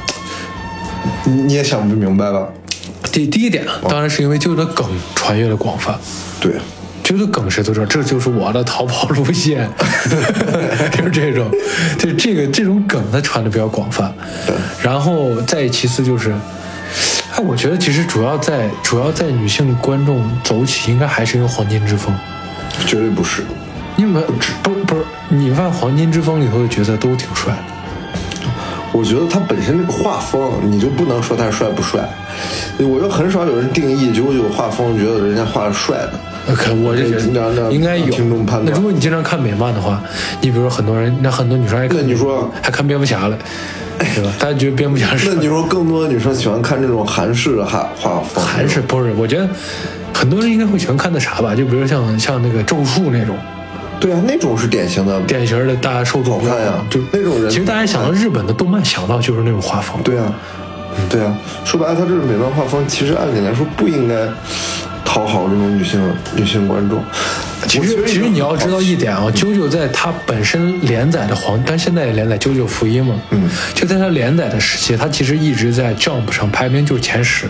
[1.25, 2.47] 你你也想不明白吧？
[3.11, 5.99] 第第一点，当然是因为舅舅的梗传阅的广泛，
[6.40, 6.53] 对。
[7.16, 9.68] 觉得梗谁都知道，这就是我的逃跑路线，
[10.92, 11.50] 就是这种，
[11.98, 14.12] 就这个这种梗它传的比较广泛。
[14.83, 16.33] 然后再其次就是，
[17.33, 22.14] 哎，我觉得其实主要在主要在女性观众走起，应该还是因为《黄金之风》。
[22.87, 23.42] 绝对不是，
[23.96, 24.22] 因为
[24.62, 27.55] 不不是你发现《黄金之风》里头的角色都挺帅。
[28.92, 32.09] 我觉得他本身这个画风，你就不能说他帅不帅。
[32.79, 36.12] 我就很少有人定义九九画风，觉得人家画的帅的。
[36.54, 38.66] 可我这觉得应该有听众判断。
[38.66, 40.02] 那如果你经常看美漫的话，
[40.40, 43.38] 你比如说很多人，那很多女生爱看，那你说还看蝙蝠侠了，
[43.98, 44.30] 对吧？
[44.38, 45.30] 大家觉得蝙蝠侠是？
[45.35, 48.44] 那你说更多的女生喜欢看这种韩式的画画风？
[48.44, 49.12] 韩式不是？
[49.16, 49.48] 我觉得
[50.12, 51.54] 很多人应该会喜欢看那啥吧？
[51.54, 53.37] 就比如像像那个咒术那种。
[54.00, 56.74] 对啊，那种是典型的典型的，大家受众好看呀。
[56.90, 59.96] 就那种人，其实大家想到日本的动漫，想到就是那种画风。
[60.02, 60.35] 对啊，
[61.09, 61.35] 对啊。
[61.64, 64.14] 说白了，他这种美漫画风，其实按理来说不应该。
[65.14, 66.00] 讨好这种女性
[66.35, 67.00] 女性观众，
[67.68, 77.46] 其实其实你要知道一点啊，啾啾在它本身连载的黄，但现在也连载《啾啾福音》嘛，嗯，就在它连载的时期，它其实一直在 Jump 上排名就是前十，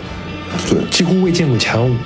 [0.68, 1.96] 对，几乎未进过前五，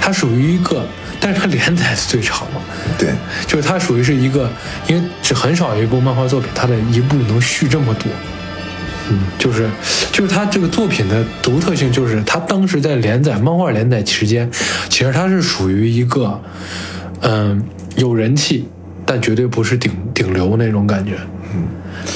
[0.00, 0.82] 它属于一个，
[1.20, 2.62] 但是它连载是最长嘛，
[2.98, 3.10] 对，
[3.46, 4.50] 就是它属于是一个，
[4.86, 8.10] 因为只很少有一部漫画作品，它的一部能续这么多。
[9.10, 9.68] 嗯，就是，
[10.12, 14.50] 就是他这个作品的独特性，就是他当时在连载漫画连载期间，
[14.88, 16.40] 其实他是属于一个，
[17.20, 17.62] 嗯，
[17.96, 18.66] 有人气，
[19.04, 21.18] 但绝对不是顶顶流那种感觉。
[21.54, 21.64] 嗯，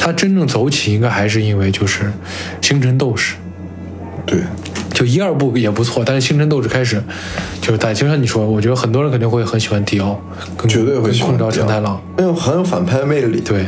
[0.01, 2.05] 他真正走起，应该还是因为就是
[2.63, 3.35] 《星辰斗士》。
[4.25, 4.39] 对，
[4.95, 7.03] 就一二部也不错，但是《星辰斗士》开始，
[7.61, 10.19] 就是大，就像你说，我觉得很多人肯定会很喜欢迪奥，
[10.67, 13.41] 绝对会喜欢空调承太郎，那种很有反派魅力。
[13.41, 13.67] 对，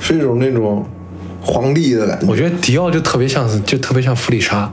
[0.00, 0.84] 是一种那种。
[1.46, 4.70] 皇帝的感觉，我觉得迪奥就特别像，就特别像弗里莎。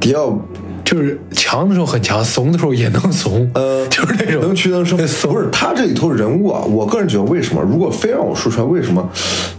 [0.00, 0.36] 迪奥
[0.82, 4.96] 就是强的时候很强，怂的时候也能怂，呃， 就是那种能屈能伸。
[4.96, 9.08] 不是他这里头人物啊，我个人觉得，为什么如果非让我说出来，为什么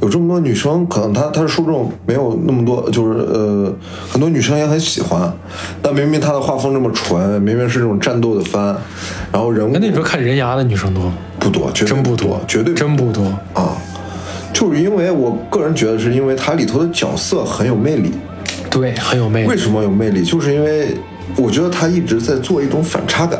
[0.02, 3.74] 有这么多女生，可能他他的受众没有那么多，就是呃，
[4.10, 5.32] 很多女生也很喜欢。
[5.82, 8.76] 但明明他的画风这么纯，明明是这种战斗的番，
[9.32, 11.72] 然后人物，那你说看人牙的女生多不多？
[11.72, 13.24] 真不多，绝对真不多
[13.54, 13.78] 啊。
[14.54, 18.12] 就是因为我个人觉得，是因为它里头的角色很有魅力，
[18.70, 19.48] 对，很有魅力。
[19.48, 20.24] 为什么有魅力？
[20.24, 20.96] 就是因为
[21.38, 23.40] 我觉得他一直在做一种反差感，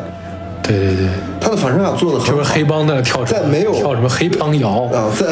[0.62, 1.08] 对对对，
[1.40, 2.38] 他的反差感做的很好。
[2.38, 5.26] 就是黑帮在那跳在没有跳什么黑帮摇，啊，在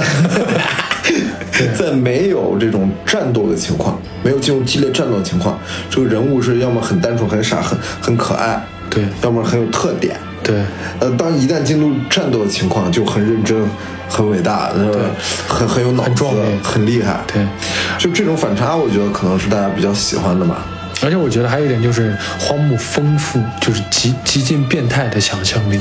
[1.76, 10.16] 在没有这种战斗的情况，没有进入激烈战斗的情况，这个人物是要么很单纯、很傻、很很可爱，对要么很有特点。
[10.42, 10.56] 对
[11.00, 13.56] 呃，当一旦进入战斗的情况，就很认真、
[14.10, 14.86] 很伟大，对
[15.48, 17.20] 很很有脑子很，很厉害。
[17.32, 17.46] 对。
[17.98, 20.66] 就这种反差，我觉得可能是大家比较喜欢的吧。
[21.02, 25.80] 而且我觉得还有一点就是荒木丰富，就是极极尽变态的想象力。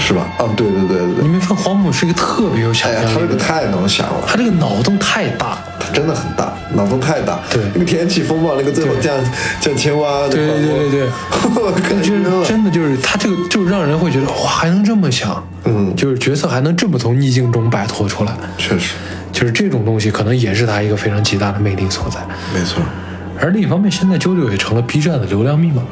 [0.00, 0.28] 是吧？
[0.38, 1.22] 啊，对对对对对。
[1.22, 3.14] 你没发现荒木是一个特别有想象力的人？
[3.14, 5.58] 他这个太能想了，他这个脑洞太大。
[5.88, 7.38] 他真的很大，脑洞太大。
[7.50, 9.16] 对那个天气风暴，那个最后对降
[9.60, 11.08] 降青蛙，对对对对对，
[11.56, 12.18] 我 看就是。
[12.46, 18.94] 真的就是他这个，就让人会觉得哇，还能这么想，嗯就是角色还能这么从逆境中摆脱出来，确实，
[19.32, 22.20] 就是这种东西可能也是他一个非常极大的魅力所在。
[22.54, 22.82] 没错。
[23.40, 25.82] 而另一方面，现在啾啾也成了 B 站的流量密码。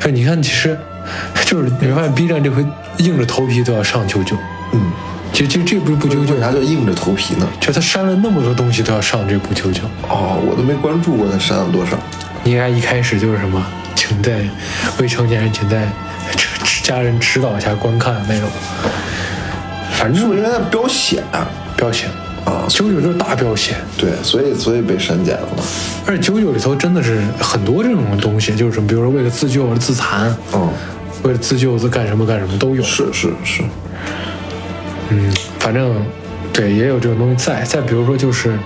[0.00, 0.78] 哎，你看，其实
[1.46, 2.64] 就是你会发现 B 站这回
[2.98, 4.34] 硬着头皮都要上啾啾。
[4.72, 4.80] 嗯，
[5.32, 7.48] 其实其实这部不啾啾为，啥叫硬着头皮呢？
[7.58, 9.80] 就他删了那么多东西都要上这不啾啾。
[10.08, 11.98] 哦，我都没关注过他删了多少。
[12.44, 13.64] 你看一开始就是什么，
[13.94, 14.40] 请在
[14.98, 15.88] 未成年人请在
[16.82, 18.48] 家人指导下观看那种，
[19.92, 21.48] 反正是不是因为他标显啊？
[21.76, 22.08] 标显
[22.44, 25.62] 啊九九就是大标显，对，所以所以被删减了嘛。
[26.06, 30.68] 而且九九里头真的是很多这种东西，就是比如说为了自救而自残，嗯，
[31.22, 32.82] 为了自救自干什么干什么都有。
[32.82, 33.62] 是是是，
[35.10, 36.04] 嗯，反正
[36.52, 37.62] 对也有这种东西在。
[37.62, 38.58] 再比如说就是，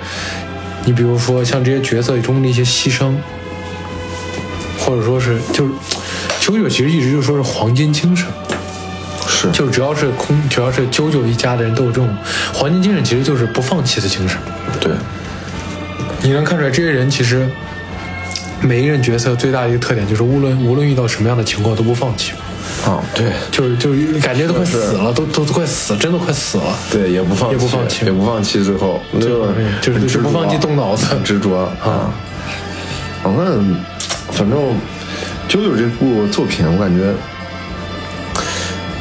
[0.85, 3.15] 你比如说像这些角色中的一些牺牲，
[4.79, 5.73] 或者说是就是
[6.41, 8.27] 九九其实一直就说是黄金精神。
[9.29, 12.17] 是就只要是空，只要是九九一家的人都有这种
[12.55, 14.39] 黄金精神，其实就是不放弃的精神。
[14.81, 14.93] 对，
[16.23, 17.47] 你能看出来，这些人其实
[18.63, 22.33] 每一任角色最大的一个特点就是，无论无论遇到什么样的情况都不放弃，
[22.87, 26.65] 啊，对就是就是感觉都快死了，都都都快死，真的快死了。
[26.91, 29.47] 对，也不放弃，也不放弃也不放弃，最后就
[29.83, 32.15] 就是就是不放弃动脑子很执着啊。
[33.23, 33.77] 反正
[34.31, 34.59] 反正
[35.49, 37.13] 九九这部作品，我感觉。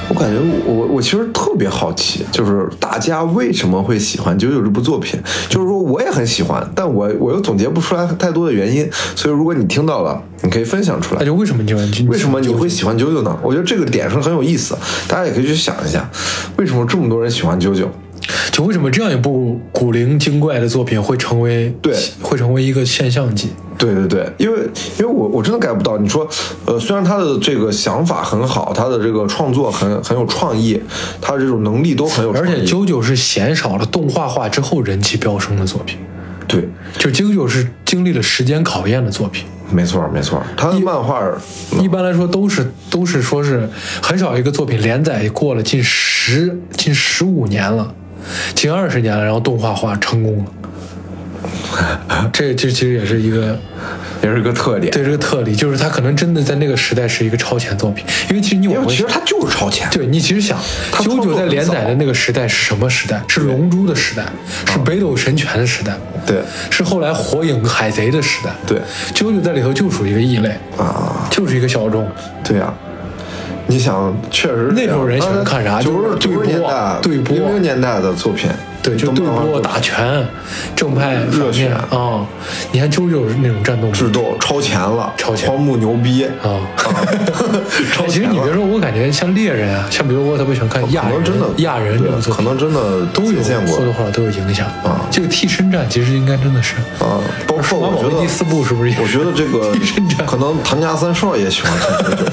[0.07, 5.19] 我感觉我我我其实特别好奇，就是大家为什么会喜欢《九九》这部作品？
[5.49, 8.85] 就是说我也很喜欢，但我我又总结不出来太多的原因。
[9.15, 11.25] 所以如果你听到了，你可以分享出来那。
[11.25, 12.07] 就为什么你喜欢？
[12.09, 13.33] 为什么你会喜欢九九呢？
[13.41, 14.75] 我觉得这个点是很有意思，
[15.07, 16.09] 大家也可以去想一下，
[16.57, 17.89] 为什么这么多人喜欢九九？
[18.51, 21.95] 就为什么这样一部古灵精怪的作品会成为对。
[22.21, 23.49] 会成为一个现象级？
[23.77, 24.59] 对对对，因为
[24.97, 26.27] 因为我我真的 get 不到，你说，
[26.65, 30.81] 呃，虽然他的这个想法很好，他的这个创作很很有创意，
[31.21, 35.97] 他的这种能力都很有创意，而且九九是鲜少了动画化之后人气飙升的作品，
[36.47, 39.45] 对，就九九是经历了时间考验的作品。
[39.69, 41.21] 没错没错，他的漫画
[41.81, 43.69] 一般来说都是都是说是
[44.01, 47.93] 很少一个作品连载过了近十近十五年了，
[48.53, 50.51] 近二十年了，然后动画化成功了。
[52.31, 53.57] 这这其实也是一个
[54.23, 60.57] 也是一个特点，对这个特例，就是它可能真的在那个时代是一个超前作品，因为其实你因为往其实他就是超前，对你其实想，
[61.03, 63.21] 九九在连载的那个时代是什么时代？
[63.27, 64.25] 是龙珠的时代，
[64.65, 66.37] 是北斗神拳的时代，对
[66.71, 68.49] 是后来火影、海贼的时代。
[68.65, 68.79] 对
[69.13, 72.09] 九九在里头就属于一个异类，啊，就是一个小众。
[72.43, 72.73] 对呀、
[73.67, 75.81] 你想，确实那种人喜欢看啥？
[75.81, 78.49] 九就是九十年代、对播零零年代的作品，
[78.85, 80.23] 对，就对波打拳，
[80.75, 82.23] 正派热血面啊、
[82.71, 86.61] 你看啾啾是那种战斗智斗超前了，超前荒木牛逼啊。
[87.91, 97.17] 超其实你别说，我感觉像猎人啊，像比如我特别喜欢看亚人，真的亚人这种作品，可能真的都有体现过或多或少都有影响啊这个替身战其实应该真的是啊，
[97.47, 98.97] 包括我觉得第四部是不是也？
[99.01, 102.25] 我觉得这个 替身战可能唐家三少也喜欢看九九，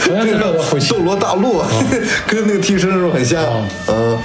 [0.00, 1.62] 唐家三少我会喜 斗罗大陆
[2.26, 4.18] 跟那个替身是不是很像啊，嗯，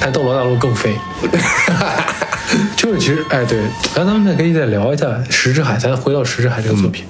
[0.00, 0.94] 但斗罗大陆更飞。
[2.76, 3.58] 就是其实哎对，
[3.94, 7.04] 然后咱们再可以再聊一下《石之海》，咱回到《石之海》这个作品，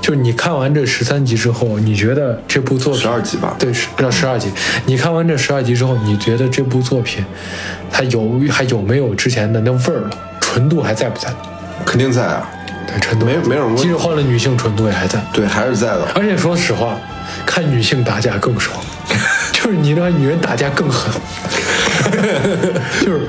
[0.00, 4.48] 就是你看完这十三集之后，你觉得这部作品十二集吧对，是要十二集。
[4.86, 7.24] 你看完这十二集之后，你觉得这部作品
[7.90, 10.10] 它有还有没有之前的那味儿了？
[10.40, 11.28] 纯度还在不在？
[11.84, 12.48] 肯定在啊，
[12.86, 15.20] 对，纯度没没什么问题即使换了女性，纯度也还在。
[15.32, 16.96] 对，还是在的，而且说实话，
[17.44, 18.78] 看女性打架更爽，
[19.52, 21.12] 就是你让女人打架更狠，
[23.00, 23.20] 就是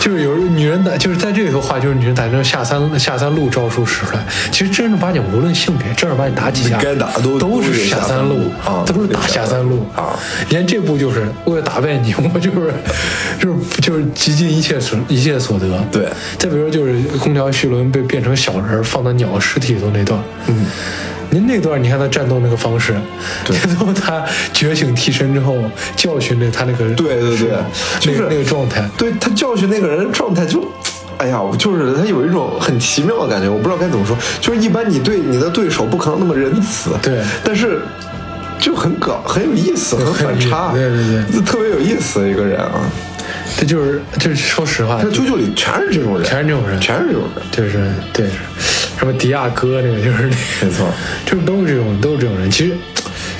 [0.00, 10.18] 就是有女人打，就是在这里头话，就是女人打那下三下三路招数使出来，其实正儿八经无论性别，正儿八经打几下该打都都是下下三路啊都是打下三路啊。
[10.48, 12.72] 你看这部就是为了打败你， 我就是
[13.38, 15.66] 就是就是极尽一切所一切所得。
[15.92, 20.66] 对再比如说就是空调绪伦被变成小人放到鸟尸体里头那段，嗯，
[21.30, 22.94] 您那段你看他战斗那个方式，
[23.44, 25.56] 对最后他觉醒替身之后
[25.96, 27.48] 教训那他那个对对对
[28.00, 30.62] 就是那个那个状态，对他教训那个人状态就，
[31.18, 34.16] 哎呀，就是他有一种很奇妙的感觉，我不知道该怎么说。
[34.40, 37.80] 就是一般你对你的对手不可能那么仁慈，对但是
[38.58, 42.70] 就很搞，很有意思，很反差，对对对就特别有意思的一个人啊。
[43.56, 48.26] 他就是就是说实话，他舅舅里全是这种人，全是这种人全是这种人，就是对
[49.00, 50.86] 什么迪亚哥那个就是那个没错。
[51.24, 52.50] 就是都是这种，都是这种人。
[52.50, 52.76] 其实，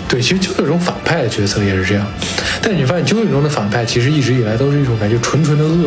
[0.08, 2.06] 对，其实就这种反派的角色也是这样。
[2.62, 5.86] 但你发现《啾啾》中的反派，其实一直以来都是一种感觉纯纯的恶，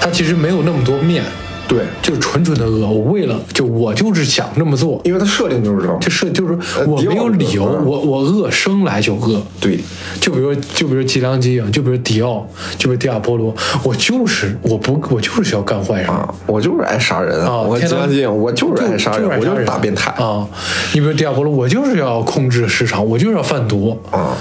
[0.00, 1.22] 他其实没有那么多面，
[1.68, 2.88] 对，就是纯纯的恶。
[2.88, 9.42] 我为了就我就是想这么做，因为他设定就是这设就是呃我没有理由，我我恶生来就恶。
[9.60, 9.78] 对，
[10.20, 12.46] 就比如就比如吉良吉影，就比如迪奥，
[12.78, 16.10] 就比如迪亚波罗，我就是我不我就是要干坏事。
[16.10, 20.48] 啊，我就是爱杀人，啊，吉良吉影，我就是爱杀人，我就是大变态啊！
[20.94, 24.34] 你比如迪亚波罗，我就是要控制市场，我就是要贩毒啊。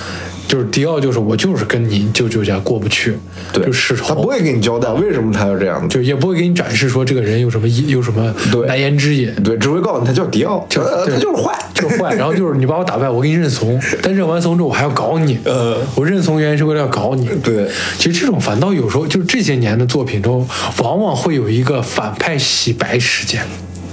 [0.48, 3.18] 就是迪奥，就是我就是跟你舅舅家过不去，
[3.52, 8.66] 对，就世仇，他不会给你交代为什么他要这样子，就也不会给你展示说这个人有什么有什么对。
[8.68, 12.14] 难言之隐，对，只会告诉你他叫迪奥，就呃他就是坏，就是坏。
[12.16, 15.78] 然后就是你把我打败，我给你认怂， 但认完怂之后我还要搞你，呃。
[15.96, 17.28] 我认怂原因是为了要搞你。
[17.44, 17.68] 对。
[17.98, 20.48] 其实这种反倒有时候就是这些年的作品中，
[20.80, 23.42] 往往会有一个反派洗白事件。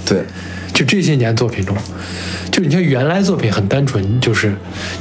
[0.05, 0.19] 对，
[0.75, 1.73] 就这些年作品中，
[2.51, 4.53] 就你像原来作品很单纯，就是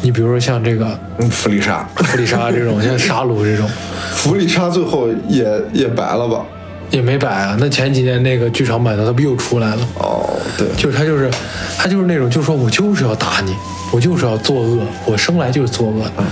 [0.02, 3.68] 你比如说像这个嗯，弗利莎，弗利莎这种，像沙鲁这种，
[4.14, 6.44] 弗利莎最后也也白了吧？
[6.90, 7.56] 也没白啊。
[7.58, 9.88] 那前几年那个剧场版的，他不又出来了？
[9.98, 11.28] 哦，对，就是他就是
[11.76, 13.52] 他就是那种，就是说我就是要打你，
[13.90, 16.24] 我就是要作恶，我生来就是作恶的。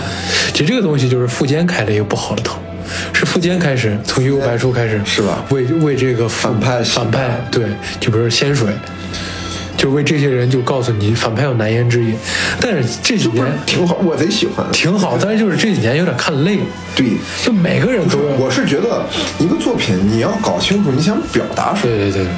[0.52, 2.60] 其实这个东西就是富坚开了一个不好的头，
[3.12, 7.64] 是富坚开始从幽游白书开始是吧为为这个反反派反派对，
[7.98, 8.68] 就比如说仙水。
[9.82, 12.14] 就为这些人就告诉你反派有难言之隐，
[12.60, 14.64] 但是这几年挺好，我贼喜欢。
[14.70, 17.14] 挺好，但是就是这几年有点看累了，对，
[17.44, 19.04] 就每个人都要我是觉得
[19.40, 22.24] 一个作品你要搞清楚你想表达什么，对对对。
[22.24, 22.30] 对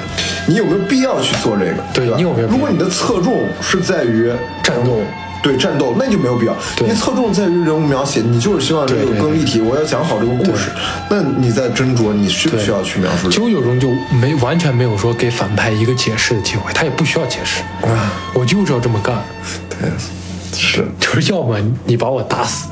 [0.47, 1.73] 你有没有必要去做这个？
[1.75, 5.03] 吧对你有没有如果你的侧重是在于战斗，
[5.45, 6.57] 对战斗，那就没有必要。
[6.75, 10.71] 对你侧重在于人物描写，你就是希望这个更立体，我要讲好这个故事。
[11.11, 13.47] 那你在斟酌你需不需要去描述这个？
[13.47, 19.23] 九九中就没完全没有说给反派一个解释的机会，他也不需要解释，啊我就是要这么干，
[19.69, 19.91] 对，
[20.59, 20.83] 是。
[20.99, 22.69] 就是要么你把我打死，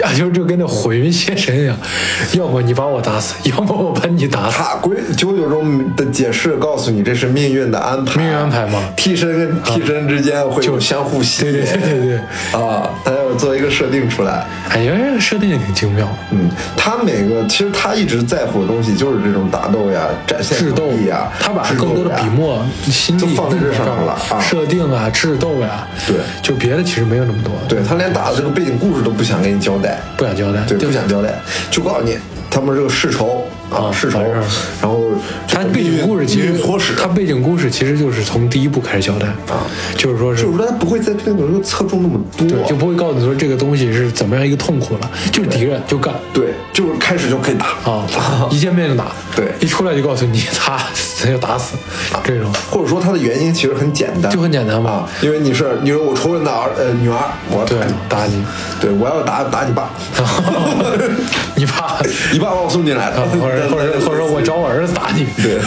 [0.00, 1.76] 呀，就就跟那火云邪神一样，
[2.32, 4.56] 要么你把我打死，要么我把你打死。
[4.58, 8.20] 他归九九中的解释告诉你，这是命运的安排。
[8.20, 11.52] 命运安排吗替身跟替身之间会有相互吸引。
[11.52, 14.44] 对对对对对，啊，他要做一个设定出来。
[14.70, 29.83] 哎呀，这个设定也挺精妙，嗯，他每个其实他一直在乎的东西就是这种打斗呀、展现智斗呀，他把更多的笔墨、心力都放在这上面了啊设定啊、智斗呀，对就别的其实没有那么多，对他连打的这个背景故事都不想给你交代，
[30.16, 31.34] 不想交代，对，不想交代，
[31.70, 32.16] 就告诉你
[32.50, 34.20] 他们这个世仇啊，啊世仇
[34.80, 35.00] 然后
[35.48, 36.54] 他背景故事其实
[36.96, 39.64] 他背景故事其实就是从第一部开始交代啊，
[39.96, 48.06] 就是说是就是说他不会在这里头侧重那么多，对，就不会告诉你说这个东西是怎么样一个痛苦了，就是敌人就干对，就是开始就可以打啊，
[48.50, 50.78] 一见面就打，对一出来就告诉你他
[51.22, 51.76] 他要打死
[52.22, 57.18] 这种，或者说他的原因其实很简单，就很简单嘛啊，因为你是你是我仇人的儿呃女儿，
[57.50, 58.44] 我对打你，，
[58.80, 59.90] 对我要打打你爸
[61.56, 61.94] 你爸。
[62.32, 63.22] 你爸把我送进来的，
[63.54, 65.58] 者或者或者说我找我儿子打你，对，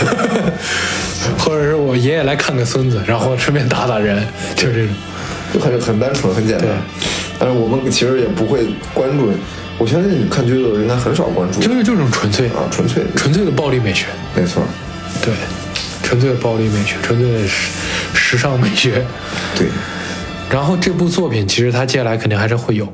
[1.39, 4.89] 或者是我爷爷来看个孙子，然后顺便打打人，就这种。
[5.53, 6.67] 就很很单纯很简单，
[7.39, 9.31] 但是我们其实也不会关注，
[9.77, 11.61] 我相信你看剧的应该很少关注。
[11.61, 13.01] 就是这种纯粹啊，纯粹。
[13.15, 14.61] 纯粹的暴力美学，没错，
[15.21, 15.33] 对，
[16.03, 17.71] 纯粹的暴力美学，纯粹的时
[18.13, 19.05] 时尚美学。
[19.55, 19.67] 对。
[20.49, 22.85] 然后这部作品其实它接下来肯定还是会有，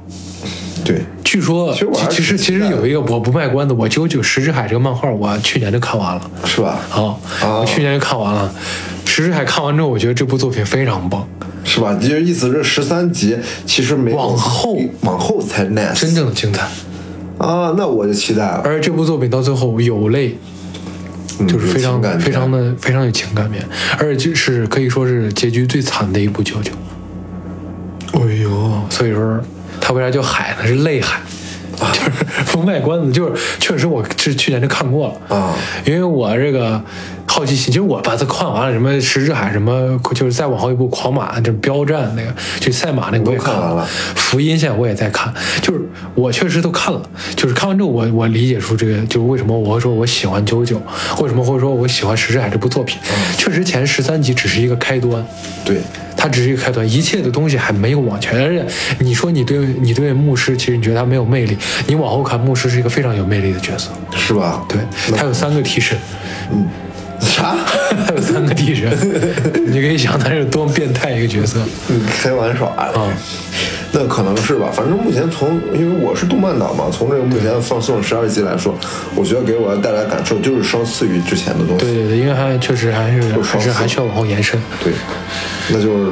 [0.86, 1.02] 对，
[1.34, 6.22] 据说其实其实其实有一个我不卖关子，我九九石之海这个漫画我去年就看完了。
[6.46, 6.78] 是吧？
[6.92, 8.54] 啊，啊我去年就看完了。
[9.04, 11.28] 石之海看完之后，我觉得这部作品非常棒，
[11.64, 11.92] 是吧？
[11.96, 16.68] 就是意思是十三集其实没往后往后才 nice，真正的精彩。
[17.40, 20.38] 啊，那我就期待了，而这部作品到最后有泪，
[21.40, 23.68] 嗯就是非常非常的非常有情感面，
[23.98, 26.72] 而且就是可以说是结局最惨的一部九九。
[28.14, 29.40] 哎呦，所以说，
[29.86, 30.66] 它为啥叫海呢？
[30.66, 31.20] 是泪海，
[31.92, 32.10] 就是
[32.54, 35.36] 不卖关子，就是确实我是去年就看过了。
[35.36, 35.54] 啊，
[35.84, 36.82] 因为我这个
[37.28, 43.86] 好奇心，其实我把它看完了，什么石之海，什么就是再往后一部狂马，就是标战那个，就赛马那个我也看完了。
[44.16, 45.82] 福音现在我也在看，就是
[46.16, 47.02] 我确实都看了，
[47.36, 50.82] 就是看完之后我我理解出这个就是为什么我会说我喜欢九九，
[51.20, 52.98] 为什么会说我喜欢石之海这部作品，
[53.38, 55.26] 确实前十三集只是一个开端，
[55.66, 55.82] 对，
[56.24, 58.42] 它只是一个开端，一切的东西还没有往前。
[58.42, 58.66] 而且
[59.00, 63.90] 你说你对你对牧师，其实你觉得他没有魅力，你往后看，牧师是一个非常有魅力的角色。
[64.16, 64.64] 是吧？
[64.70, 64.80] 对，
[65.18, 65.98] 他有三个替身，
[67.34, 67.56] 啥？
[68.06, 68.96] 还 有三个敌人，
[69.66, 71.60] 你可以想他是多么变态一个角色。
[71.90, 72.86] 嗯，开玩笑啊。
[72.96, 73.14] 啊
[73.96, 78.76] 那可能是吧，反正目前从因为我是动漫党嘛，从这个目前放送十二集来说，
[79.16, 81.86] 我觉得给我带来感受就是稍次于之前的东西。
[81.86, 84.60] 对对对，因为还确实还是还是还需要往后延伸。
[84.84, 84.92] 对，
[85.70, 86.12] 那就是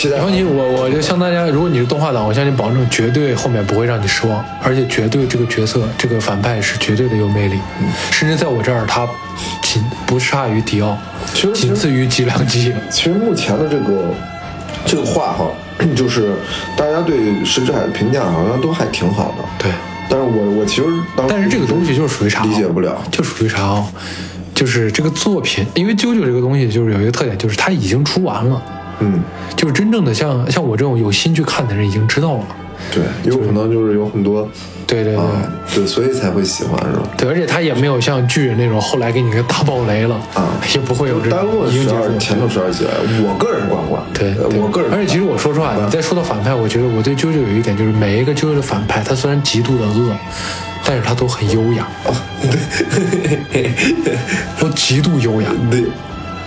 [0.00, 0.24] 期待然。
[0.24, 7.58] 后你我我就向大家，如果你是动画党，我向你保证，绝对后面不会让你失望，而且绝对这个角色这个反派是绝对的有魅力，
[8.10, 9.06] 甚至在我这儿他
[9.62, 10.96] 仅不差于迪奥
[11.34, 12.72] 其实，仅次于吉良吉。
[12.90, 14.14] 其实目前的这个
[14.86, 15.50] 这个画哈，
[15.94, 16.32] 就是
[16.74, 19.44] 大家对石之海的评价好像都还挺好的。
[19.58, 19.70] 对，
[20.08, 22.42] 但是我我其实当时但是这个东西就是属于啥？
[22.44, 22.96] 理解不了。
[23.10, 23.86] 就属于啥哦？
[24.54, 28.62] 就是这个作品，因为啾啾这个东西就是有一个特点，就是它已经出完了，
[29.00, 29.20] 嗯，
[29.56, 32.44] 就是真正的像像我这种有心去看的人已经知道了。
[32.90, 34.48] 对，有可能就是有很多
[34.86, 35.22] 对对对。
[35.22, 35.30] 啊，
[35.74, 37.02] 对，所以才会喜欢是吧？
[37.16, 42.16] 对，而且他也没有像巨人那种后来给你个大爆雷了，啊也不会有这单种论十二。
[42.18, 42.86] 前头十二集，
[43.22, 50.16] 我个人观观，对，我个人，而且其实我说实话，你再说到反派，我觉得我对啾啾有一点就是每一个啾啾的反派，他虽然极度的恶，
[50.84, 51.86] 但是他都很优雅，
[54.58, 55.50] 都极度优雅。
[55.70, 55.84] 对，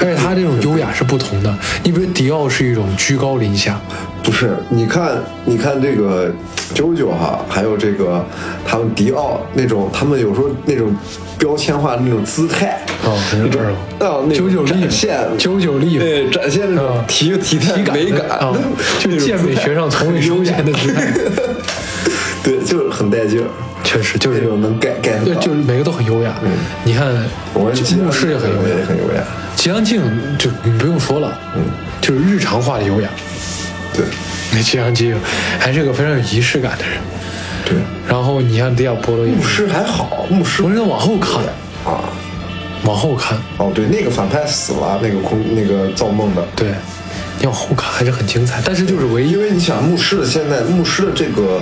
[0.04, 1.58] 而且他这种优雅是不同的。
[1.84, 3.80] 你比如迪奥是一种居高临下，
[4.22, 5.14] 不是，你看，
[5.46, 6.30] 你看这个
[6.76, 8.26] 啾啾哈，还有这个
[8.66, 10.94] 他们迪奥那种，他们有时候那种
[11.38, 18.54] 标签化的那种姿态，哦那种是啊，那九九力种展现九九力对，展现那种啊体体态体感美感啊，
[19.00, 21.14] 就是健美学上从未出现的姿态，
[22.44, 23.48] 对，就是很带劲儿，
[23.84, 26.34] 确实就是那种能 get get 对，就是每个都很优雅。
[26.84, 27.08] 你看，
[27.54, 29.24] 我就牧师也很优雅，也很优雅，
[29.64, 30.02] 吉良静
[30.38, 31.64] 就你不用说了，嗯，
[32.02, 33.08] 就是日常化的优雅。
[33.94, 34.04] 对。
[34.52, 35.16] 那吉良静
[35.58, 36.98] 还是个非常有仪式感的人。
[37.66, 41.42] 对，然后你像迪亚波罗也牧，师还好，牧师我是往后看，
[41.86, 42.04] 啊，
[42.84, 46.74] 往后看，哦对，那个反派死了，那个空那个造梦的，对，
[47.40, 48.62] 你往后看还是很精彩。
[48.66, 49.32] 但是就是唯一。
[49.32, 51.62] 因为你想牧师的现在牧师的这个，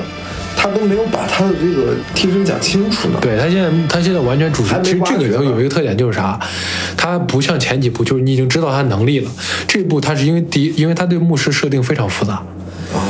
[0.61, 3.17] 他都没有把他的这个替身讲清楚呢。
[3.19, 4.83] 对他现在，他现在完全主还角。
[4.83, 6.39] 其实这个里头有一个特点就是啥，
[6.95, 9.31] 他不像前几部，就是你已经知道他能力了。
[9.67, 12.43] 这部他是因为第一，因为他对牧师设定非常复杂，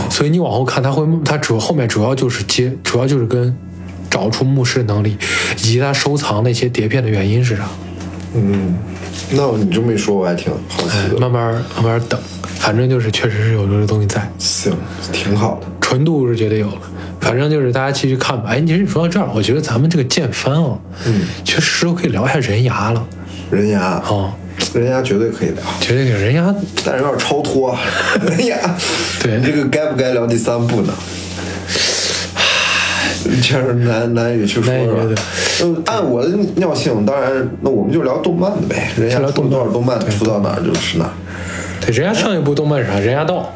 [0.09, 3.53] 所以你往后看，他会他主后面主要就是接，主要就是跟
[4.09, 5.17] 找出牧师的能力，
[5.57, 7.63] 以及他收藏那些碟片的原因是啥。
[8.33, 8.73] 嗯，
[9.31, 11.19] 那你这么一说，我还挺好奇的。
[11.19, 14.71] 慢慢慢慢等，反正就是确实是有这个东西在，行，
[15.11, 15.67] 挺好的。
[15.81, 16.81] 纯度是绝对有了。
[17.21, 18.49] 反正就是大家继续看吧。
[18.49, 23.05] 哎，其实你说到这儿，我觉得咱们这个剑番啊，嗯，其实可以聊一下人牙了。
[23.49, 24.33] 人牙，哦，
[24.73, 26.53] 人牙绝对可以聊，绝对可以人牙
[26.83, 27.77] 但是有点超脱。
[28.27, 28.57] 人牙，
[29.21, 30.93] 对你这个该不该聊第三部呢？
[33.41, 35.21] 确实难难以去说难以是吧？
[35.63, 38.89] 嗯，按我的尿性，当然，那我们就聊动漫的呗。
[38.97, 41.11] 人家动漫多少动漫，出到哪儿就是哪儿。
[41.79, 42.97] 对，人家上一部动漫是啥？
[42.99, 43.47] 人家道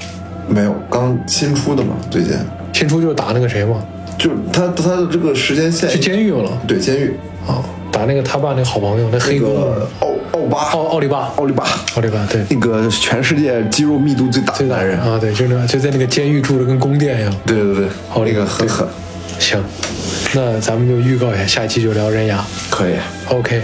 [0.48, 2.34] 没有，刚新出的嘛，最近
[2.76, 3.82] 新出就是打那个谁嘛，
[4.18, 6.52] 就是他他的这个时间线去监狱了。
[6.68, 7.14] 对监狱。
[7.48, 10.58] 啊，打那个他爸那个好朋友，那黑那哥个奥奥巴。
[10.72, 11.64] 奥奥利巴，奥利巴。
[11.96, 12.44] 奥利巴对。
[12.50, 17.34] 那个全世界肌肉密度最大的最大男人，啊，对，就那个就在那个监狱住的跟宫殿一样。
[17.46, 18.86] 对对对，奥利巴个很狠，
[19.40, 19.64] 行，
[20.34, 22.44] 那咱们就预告一下，下一期就聊人牙。
[22.70, 22.96] 可以。
[23.30, 23.62] OK，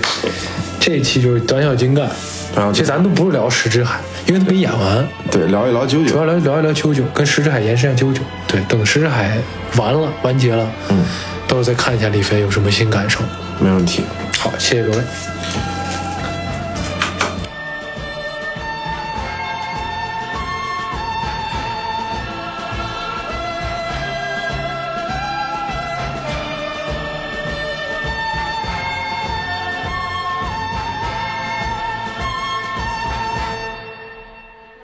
[0.80, 2.10] 这一期就是短小精干，
[2.56, 8.20] 然后其实咱都不是聊石之海，因为他没演完，对聊一聊九九，主要聊聊一聊啾啾，跟石之海延伸一下啾啾。
[8.48, 9.38] 对，等石之海
[9.78, 11.06] 完了完结了，嗯，
[11.48, 13.20] 到时候再看一下李飞有什么新感受。
[13.60, 14.04] 没问题。
[14.38, 15.71] 好，谢谢各位。